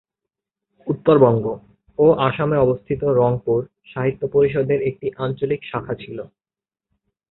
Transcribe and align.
উত্তরবঙ্গ 0.87 1.45
ও 1.99 2.05
আসামে 2.27 2.57
অবস্থিত 2.57 3.01
রংপুর 3.19 3.59
সাহিত্য 3.87 4.21
পরিষদের 4.33 4.79
একটি 4.89 5.07
আঞ্চলিক 5.17 5.61
শাখা 5.65 5.93
ছিল। 5.95 6.17